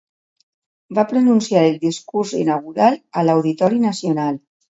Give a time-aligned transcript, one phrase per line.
[0.99, 4.43] Va pronunciar el discurs inaugural a l'Auditori Nacional.